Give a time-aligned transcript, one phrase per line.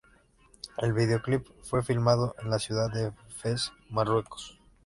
[0.79, 4.57] El video clip fue filmado en la ciudad de Fez, Marruecos.